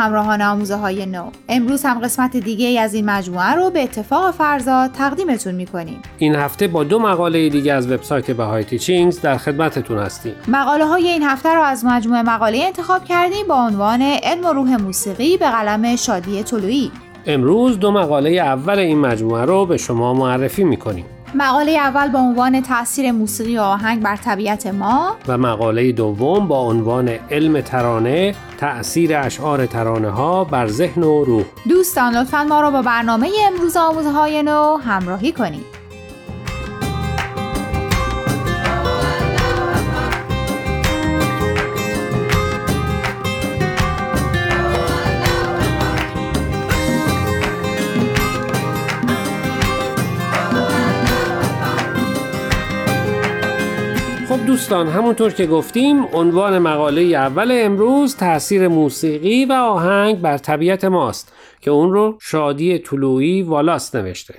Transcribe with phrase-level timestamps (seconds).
[0.00, 1.30] همراهان آموزه های نو.
[1.48, 6.02] امروز هم قسمت دیگه ای از این مجموعه رو به اتفاق فرزاد تقدیمتون می‌کنیم.
[6.18, 10.32] این هفته با دو مقاله دیگه از وبسایت Bahá'í Teachings در خدمتتون هستیم.
[10.48, 14.76] مقاله های این هفته رو از مجموعه مقاله انتخاب کردیم با عنوان علم و روح
[14.76, 16.90] موسیقی به قلم شادی طلوعی
[17.26, 21.04] امروز دو مقاله اول این مجموعه رو به شما معرفی می‌کنیم.
[21.34, 25.16] مقاله اول با عنوان تاثیر موسیقی و آهنگ بر طبیعت ما.
[25.28, 31.44] و مقاله دوم با عنوان علم ترانه تأثیر اشعار ترانه ها بر ذهن و روح.
[31.68, 35.79] دوستان لطفا ما رو با برنامه امروز آموزه های نو همراهی کنید.
[54.70, 61.32] دوستان همونطور که گفتیم عنوان مقاله اول امروز تاثیر موسیقی و آهنگ بر طبیعت ماست
[61.60, 64.34] که اون رو شادی طلوعی والاس نوشته.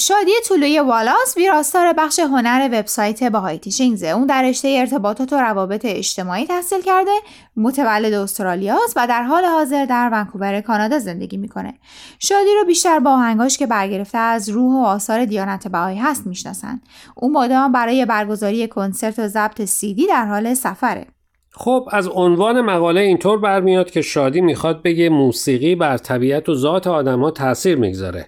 [0.00, 4.06] شادی طلوعی والاس ویراستار بخش هنر وبسایت باهای تیشینگزه.
[4.06, 7.10] اون در رشته ارتباطات و روابط اجتماعی تحصیل کرده
[7.56, 11.74] متولد استرالیاست و در حال حاضر در ونکوور کانادا زندگی می‌کنه.
[12.18, 16.80] شادی رو بیشتر با آهنگاش که برگرفته از روح و آثار دیانت بهایی هست می‌شناسن.
[17.16, 21.06] اون مدام برای برگزاری کنسرت و ضبط سیدی در حال سفره.
[21.52, 26.86] خب از عنوان مقاله اینطور برمیاد که شادی می‌خواد بگه موسیقی بر طبیعت و ذات
[26.86, 28.26] آدما تاثیر می‌گذاره.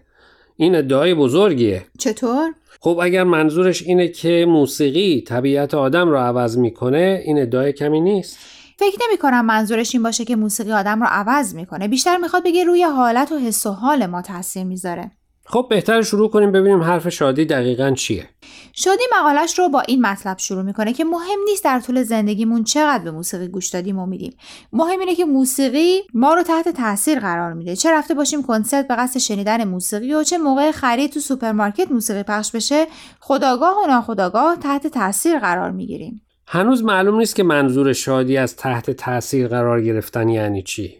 [0.60, 1.86] این ادعای بزرگیه.
[1.98, 8.00] چطور؟ خب اگر منظورش اینه که موسیقی طبیعت آدم رو عوض می‌کنه این ادعای کمی
[8.00, 8.38] نیست.
[8.78, 11.88] فکر نمی کنم منظورش این باشه که موسیقی آدم رو عوض می‌کنه.
[11.88, 15.10] بیشتر می‌خواد بگه روی حالت و حس و حال ما تاثیر می‌ذاره.
[15.50, 18.28] خب بهتر شروع کنیم ببینیم حرف شادی دقیقا چیه.
[18.72, 23.04] شادی مقالش رو با این مطلب شروع می‌کنه که مهم نیست در طول زندگیمون چقدر
[23.04, 24.36] به موسیقی گوش دادیم و میدیم.
[24.72, 27.76] مهم اینه که موسیقی ما رو تحت تاثیر قرار میده.
[27.76, 32.22] چه رفته باشیم کنسرت به قصد شنیدن موسیقی و چه موقع خرید تو سوپرمارکت موسیقی
[32.22, 32.86] پخش بشه
[33.20, 36.22] خودآگاه و ناخودآگاه تحت تاثیر قرار می‌گیریم.
[36.46, 40.94] هنوز معلوم نیست که منظور شادی از تحت تاثیر قرار گرفتن یعنی چی.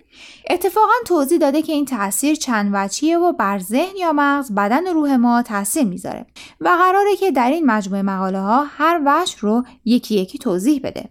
[0.50, 4.92] اتفاقا توضیح داده که این تاثیر چند وجهیه و بر ذهن یا مغز بدن و
[4.92, 6.26] روح ما تاثیر می‌ذاره
[6.60, 11.08] و قراره که در این مجموعه مقاله ها هر وجه رو یکی یکی توضیح بده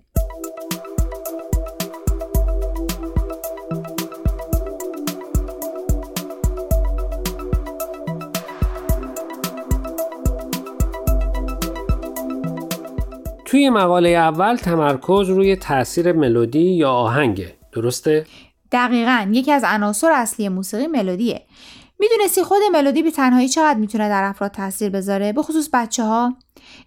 [13.48, 18.26] توی مقاله اول تمرکز روی تاثیر ملودی یا آهنگه درسته؟
[18.72, 21.42] دقیقا یکی از عناصر اصلی موسیقی ملودیه.
[22.00, 26.34] می‌دونستی خود ملودی به تنهایی چقدر می‌تونه در افراد تاثیر بذاره؟ به خصوص بچه ها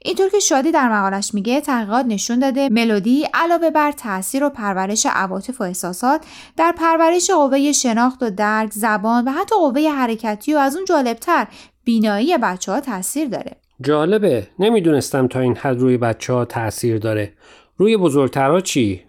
[0.05, 5.07] اینطور که شادی در مقالش میگه تحقیقات نشون داده ملودی علاوه بر تاثیر و پرورش
[5.11, 6.25] عواطف و احساسات
[6.57, 11.47] در پرورش قوه شناخت و درک زبان و حتی قوه حرکتی و از اون جالبتر
[11.85, 13.57] بینایی بچه ها تاثیر داره.
[13.81, 14.49] جالبه.
[14.59, 17.33] نمی‌دونستم تا این حد روی بچه ها تاثیر داره.
[17.77, 19.03] روی بزرگترها چی؟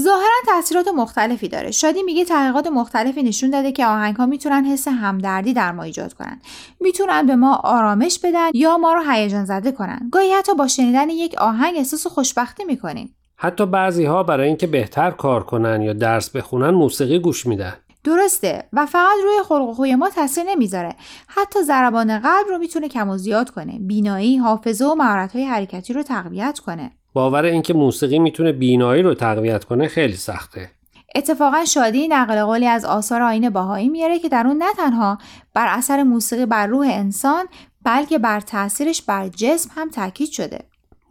[0.00, 1.70] ظاهرا تاثیرات مختلفی داره.
[1.70, 6.12] شادی میگه تحقیقات مختلفی نشون داده که آهنگ ها می‌تونن حس همدردی در ما ایجاد
[6.12, 6.40] کنن.
[6.80, 10.08] می‌تونن به ما آرامش بدن یا ما رو هیجان زده کنن.
[10.12, 13.16] گاهی حتی با شنیدن یک آهنگ احساس خوشبختی می‌کنیم.
[13.36, 17.72] حتی بعضی ها برای اینکه بهتر کار کنن یا درس بخونن موسیقی گوش میدن.
[18.04, 18.68] درسته.
[18.72, 20.94] و فقط روی خلق و خوی ما تاثیر نمی‌ذاره.
[21.26, 23.78] حتی ضربان قلب رو می‌تونه کم و زیاد کنه.
[23.78, 26.92] بینایی حافظه و مهارت حرکتی رو تقویت کنه.
[27.16, 30.70] باور اینکه موسیقی می‌تونه بینایی رو تقویت کنه خیلی سخته.
[31.14, 35.18] اتفاقا شادی نقل قولی از آثار آین باهایی میاره که در اون نه تنها
[35.54, 37.46] بر اثر موسیقی بر روح انسان
[37.82, 40.58] بلکه بر تاثیرش بر جسم هم تاکید شده.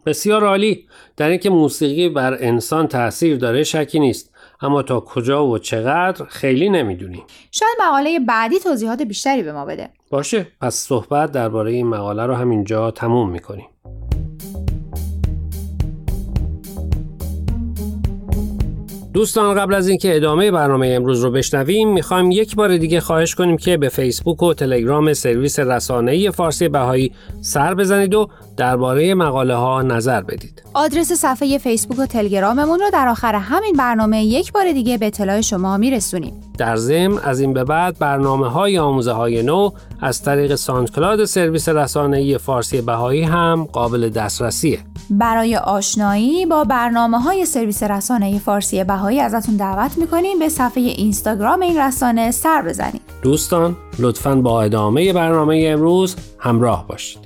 [0.06, 0.86] بسیار عالی.
[1.16, 4.34] در اینکه موسیقی بر انسان تاثیر داره شکی نیست.
[4.60, 7.22] اما تا کجا و چقدر خیلی نمی‌دونیم.
[7.50, 9.90] شاید مقاله بعدی توضیحات بیشتری به ما بده.
[10.10, 10.46] باشه.
[10.60, 13.66] پس صحبت درباره این مقاله رو همینجا تموم می‌کنیم.
[19.16, 23.56] دوستان قبل از اینکه ادامه برنامه امروز رو بشنویم می‌خوایم یک بار دیگه خواهش کنیم
[23.56, 29.82] که به فیسبوک و تلگرام سرویس رسانه‌ای فارسی بهایی سر بزنید و درباره مقاله ها
[29.82, 30.62] نظر بدید.
[30.74, 35.40] آدرس صفحه فیسبوک و تلگراممون رو در آخر همین برنامه یک بار دیگه به اطلاع
[35.40, 36.34] شما میرسونیم.
[36.58, 39.70] در ضمن از این به بعد برنامه های آموزه های نو
[40.00, 44.78] از طریق ساندکلاد سرویس رسانه‌ای فارسی بهایی هم قابل دسترسیه.
[45.10, 50.82] برای آشنایی با برنامه های سرویس رسانه‌ای فارسی بهایی بهایی ازتون دعوت می‌کنیم به صفحه
[50.82, 57.25] اینستاگرام این رسانه سر بزنید دوستان لطفا با ادامه برنامه امروز همراه باشید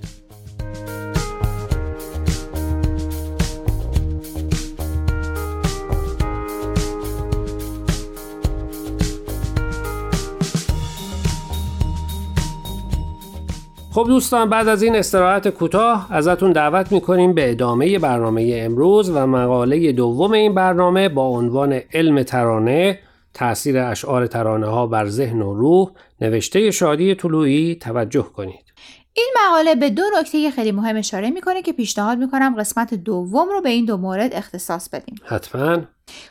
[14.00, 19.26] خب دوستان بعد از این استراحت کوتاه ازتون دعوت می‌کنیم به ادامه برنامه امروز و
[19.26, 22.98] مقاله دوم این برنامه با عنوان علم ترانه
[23.34, 25.90] تأثیر اشعار ترانه ها بر ذهن و روح.
[26.20, 28.64] نوشته شادی طلوعی توجه کنید.
[29.12, 33.60] این مقاله به دو نکته خیلی مهم اشاره می‌کنه که پیشنهاد می‌کنم قسمت دوم رو
[33.60, 35.14] به این دو مورد اختصاص بدیم.
[35.24, 35.78] حتما.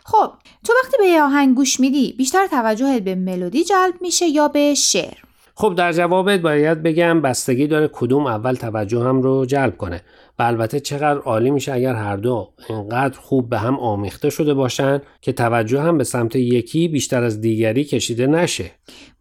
[0.06, 0.32] خب
[0.66, 5.29] تو وقتی به آهنگ گوش میدی بیشتر توجهت به ملودی جلب میشه یا به شعر؟
[5.62, 10.02] خب در جوابت باید بگم بستگی داره کدوم اول توجه هم رو جلب کنه
[10.40, 15.02] و البته چقدر عالی میشه اگر هر دو اینقدر خوب به هم آمیخته شده باشن
[15.22, 18.72] که توجه هم به سمت یکی بیشتر از دیگری کشیده نشه.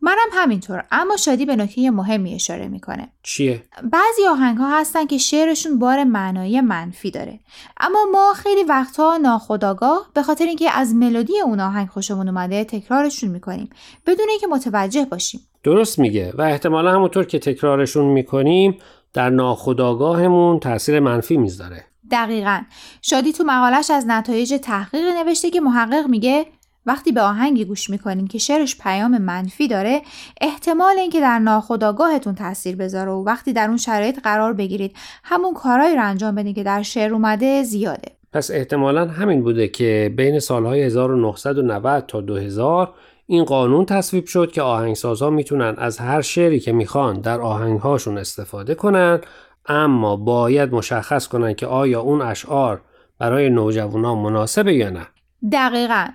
[0.00, 3.08] منم همینطور اما شادی به نکته مهمی اشاره می‌کنه.
[3.22, 7.40] چیه؟ بعضی آهنگ ها هستن که شعرشون بار معنایی منفی داره.
[7.80, 13.30] اما ما خیلی وقتها ناخداگاه به خاطر اینکه از ملودی اون آهنگ خوشمون اومده تکرارشون
[13.30, 13.70] می‌کنیم.
[14.06, 15.40] بدون اینکه متوجه باشیم.
[15.62, 18.78] درست میگه و احتمالا همونطور که تکرارشون می‌کنیم
[19.12, 22.60] در ناخودآگاهمون تاثیر منفی می‌ذاره دقیقا.
[23.02, 26.46] شادی تو مقالش از نتایج تحقیق نوشته که محقق میگه
[26.86, 30.02] وقتی به آهنگی گوش می‌کنین که شعرش پیام منفی داره
[30.40, 35.96] احتمال اینکه در ناخودآگاهتون تاثیر بذاره و وقتی در اون شرایط قرار بگیرید همون کارهایی
[35.96, 38.12] رو انجام بدین که در شعر اومده زیاده.
[38.32, 42.94] پس احتمالا همین بوده که بین سالهای 1990 تا 2000
[43.30, 48.74] این قانون تصویب شد که آهنگسازها می‌تونن از هر شعری که می‌خوان در آهنگهاشون استفاده
[48.74, 49.20] کنن
[49.66, 52.80] اما باید مشخص کنن که آیا اون اشعار
[53.18, 55.06] برای نوجوانان مناسبه یا نه.
[55.52, 56.06] دقیقا.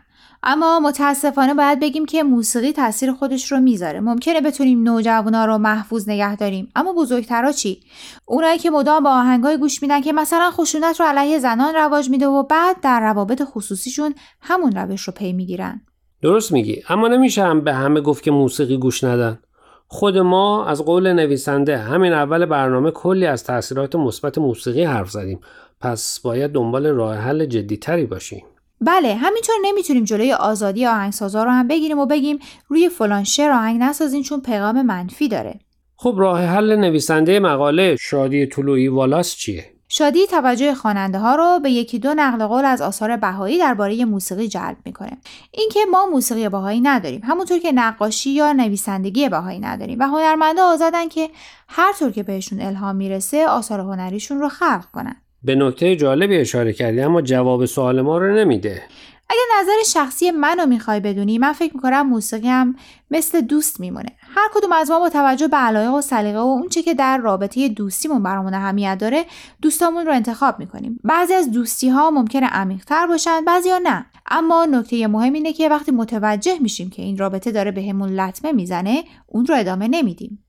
[0.43, 3.99] اما متاسفانه باید بگیم که موسیقی تاثیر خودش رو می‌ذاره.
[3.99, 6.71] ممکنه بتونیم نوجوانا رو محفوظ نگه داریم.
[6.75, 7.81] اما بزرگترا چی؟
[8.25, 12.27] اونایی که مدام با آهنگای گوش میدن که مثلا خشونت رو علیه زنان رواج میده
[12.27, 15.81] و بعد در روابط خصوصیشون همون روش رو پی می‌گیرن.
[16.23, 16.83] درست میگی.
[16.89, 19.39] اما نمیشه هم به همه گفت که موسیقی گوش ندن.
[19.87, 25.39] خود ما از قول نویسنده همین اول برنامه کلی از تاثیرات مثبت موسیقی حرف زدیم.
[25.81, 28.45] پس باید دنبال راه حل جدیتری باشیم.
[28.81, 33.81] بله همینطور نمی‌تونیم جلوی آزادی آهنگسازا رو هم بگیریم و بگیم روی فلان شعر آهنگ
[33.81, 35.59] نسازین چون پیغام منفی داره.
[35.95, 41.71] خب راه حل نویسنده مقاله شادی طلوعی والاس چیه؟ شادی توجه خواننده ها رو به
[41.71, 45.17] یکی دو نقل قول از آثار بهایی درباره موسیقی جلب می‌کنه.
[45.51, 51.07] اینکه ما موسیقی بهایی نداریم همونطور که نقاشی یا نویسندگی بهایی نداریم و هنرمنده آزادن
[51.09, 51.29] که
[51.67, 55.15] هر طور که بهشون الهام می‌رسه آثار هنریشون رو خلق کنن.
[55.43, 58.83] به نکته جالبی اشاره کردی اما جواب سوال ما رو نمیده.
[59.29, 62.75] اگه نظر شخصی منو می‌خوای بدونی من فکر می‌کنم موسیقی هم
[63.11, 64.09] مثل دوست میمونه.
[64.35, 67.69] هر کدوم از ما با توجه به علایق و سلیقه و اونچه که در رابطه
[67.69, 69.25] دوستیمون برامون اهمیت داره
[69.61, 70.99] دوستامون رو انتخاب می‌کنیم.
[71.03, 74.05] بعضی از دوستی ها ممکنه عمیقتر باشن بعضی ها نه.
[74.31, 78.51] اما نکته مهم اینه که وقتی متوجه میشیم که این رابطه داره بهمون به لطمه
[78.51, 80.43] می‌زنه اون رو ادامه نمیدیم.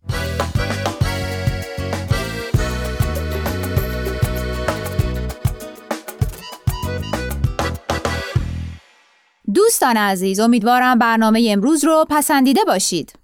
[9.54, 13.23] دوستان عزیز امیدوارم برنامه امروز رو پسندیده باشید.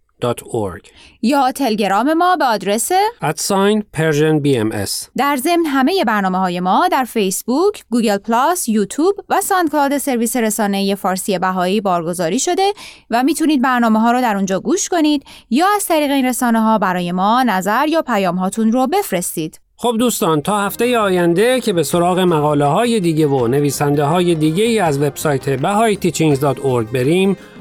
[1.21, 6.87] یا تلگرام ما به آدرس at sign Persian BMS در ضمن همه برنامه های ما
[6.91, 12.73] در فیسبوک، گوگل پلاس، یوتیوب و ساندکلاد سرویس رسانه فارسی بهایی بارگذاری شده
[13.09, 16.77] و می‌تونید برنامه ها رو در اونجا گوش کنید یا از طریق این رسانه ها
[16.77, 19.59] برای ما نظر یا پیام هاتون رو بفرستید.
[19.75, 24.83] خب دوستان تا هفته آینده که به سراغ مقاله های دیگه و نویسنده های دیگه
[24.83, 27.37] از وبسایت bahayteachings.org بریم